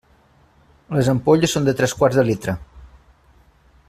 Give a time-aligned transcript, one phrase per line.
[0.95, 2.57] Les ampolles són de tres quarts de litre.